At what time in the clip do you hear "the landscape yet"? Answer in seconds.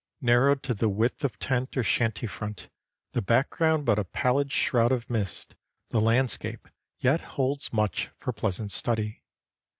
5.91-7.21